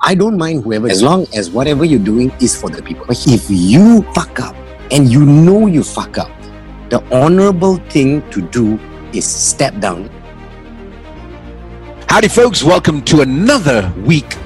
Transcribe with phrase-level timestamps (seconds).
[0.00, 3.04] I don't mind whoever, as long as whatever you're doing is for the people.
[3.06, 4.54] But if you fuck up
[4.92, 6.30] and you know you fuck up,
[6.88, 8.78] the honorable thing to do
[9.12, 10.08] is step down.
[12.08, 12.62] Howdy, folks.
[12.62, 14.36] Welcome to another week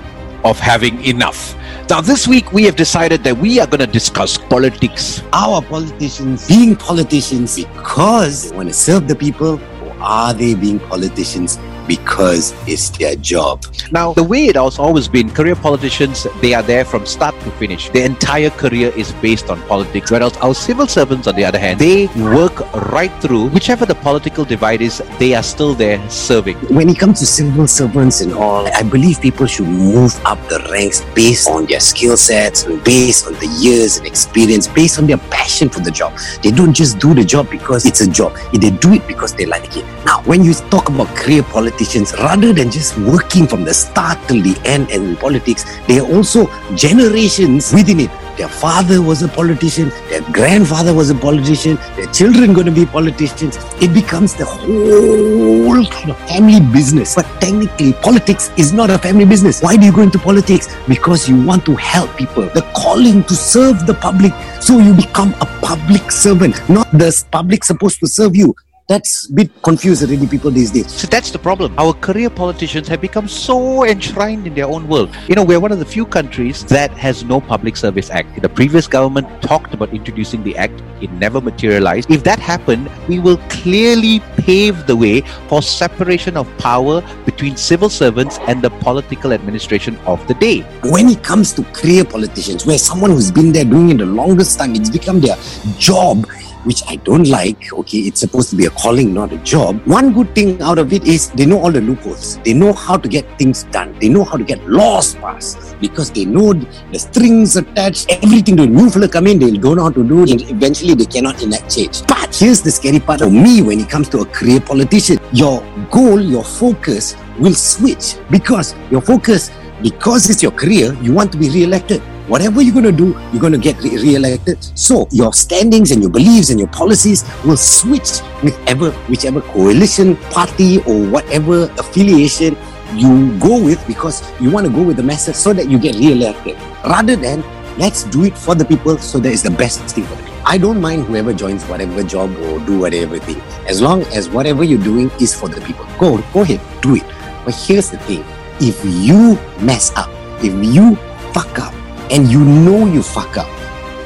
[0.43, 1.55] of having enough.
[1.91, 5.23] Now, this week we have decided that we are going to discuss politics.
[5.34, 10.80] Our politicians being politicians because they want to serve the people, or are they being
[10.80, 11.59] politicians
[11.96, 13.64] because it's their job?
[13.90, 17.50] Now, the way it has always been, career politicians, they are there from start to
[17.62, 17.90] finish.
[17.90, 20.11] Their entire career is based on politics.
[20.11, 22.07] Whereas our civil servants, on the other hand, they
[22.39, 22.57] work
[22.96, 26.57] right through whichever the political divide is, they are still there serving.
[26.79, 30.61] When it comes to civil servants and all, I believe people should move up the
[30.72, 35.06] ranks based on their skill sets and based on the years and experience, based on
[35.06, 36.12] their passion for the job.
[36.42, 38.33] They don't just do the job because it's a job.
[38.55, 39.84] They do it because they like it.
[40.06, 41.42] Now, when you talk about career
[41.83, 45.98] politicians, rather than just working from the start till the end and in politics, they
[45.98, 48.11] are also generations within it.
[48.36, 52.87] Their father was a politician, their grandfather was a politician, their children going to be
[52.87, 53.59] politicians.
[53.81, 57.15] It becomes the whole kind of family business.
[57.15, 59.61] But technically, politics is not a family business.
[59.61, 60.69] Why do you go into politics?
[60.89, 62.45] Because you want to help people.
[62.45, 64.33] The calling to serve the public.
[64.62, 68.55] So you become a public servant, not the public supposed to serve you.
[68.93, 70.93] That's a bit confused already, people these days.
[70.93, 71.75] So that's the problem.
[71.79, 75.17] Our career politicians have become so enshrined in their own world.
[75.29, 78.43] You know, we're one of the few countries that has no public service act.
[78.43, 82.11] The previous government talked about introducing the act, it never materialized.
[82.11, 87.89] If that happened, we will clearly pave the way for separation of power between civil
[87.89, 90.61] servants and the political administration of the day.
[90.84, 94.59] When it comes to career politicians, where someone who's been there doing it the longest
[94.59, 95.37] time, it's become their
[95.79, 96.27] job
[96.65, 97.73] which I don't like.
[97.73, 99.81] Okay, it's supposed to be a calling, not a job.
[99.87, 102.39] One good thing out of it is they know all the loopholes.
[102.39, 103.97] They know how to get things done.
[104.01, 108.67] They know how to get laws passed because they know the strings attached, everything a
[108.67, 111.75] new fella come in, they don't know how to do it, eventually they cannot enact
[111.75, 112.07] change.
[112.07, 115.19] But here's the scary part for me when it comes to a career politician.
[115.33, 119.51] Your goal, your focus will switch because your focus,
[119.83, 123.41] because it's your career, you want to be re-elected whatever you're going to do, you're
[123.41, 124.62] going to get re- re-elected.
[124.78, 130.78] So your standings and your beliefs and your policies will switch whichever whichever coalition, party,
[130.84, 132.56] or whatever affiliation
[132.94, 135.97] you go with because you want to go with the message so that you get
[135.97, 136.56] re-elected.
[136.84, 137.43] Rather than
[137.78, 140.43] let's do it for the people so that it's the best thing for the people.
[140.44, 143.41] I don't mind whoever joins whatever job or do whatever thing.
[143.66, 145.87] As long as whatever you're doing is for the people.
[145.99, 147.04] Go, go ahead, do it.
[147.44, 148.25] But here's the thing.
[148.60, 150.10] If you mess up,
[150.43, 150.97] if you
[151.33, 151.72] fuck up,
[152.11, 153.49] and you know you fuck up,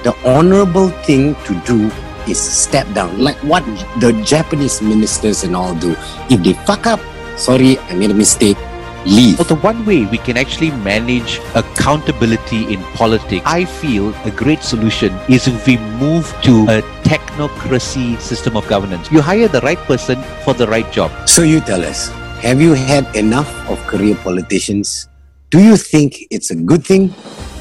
[0.03, 1.91] the honorable thing to do
[2.29, 3.19] is step down.
[3.19, 3.65] Like what
[4.01, 5.97] the Japanese ministers and all do.
[6.31, 7.01] If they fuck up,
[7.37, 8.59] sorry, I made a mistake,
[9.05, 9.39] leave.
[9.39, 14.63] But the one way we can actually manage accountability in politics, I feel a great
[14.63, 19.11] solution is if we move to a technocracy system of governance.
[19.11, 21.11] You hire the right person for the right job.
[21.29, 22.09] So you tell us,
[22.43, 25.09] have you had enough of career politicians?
[25.51, 27.15] Do you think it's a good thing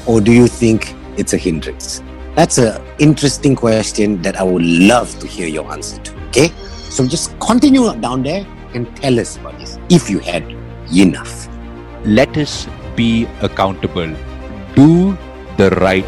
[0.06, 2.02] or do you think it's a hindrance?
[2.34, 6.26] That's an interesting question that I would love to hear your answer to.
[6.28, 6.48] Okay?
[6.90, 10.44] So just continue down there and tell us about this if you had
[10.94, 11.48] enough.
[12.04, 14.14] Let us be accountable.
[14.74, 15.16] Do
[15.56, 16.04] the right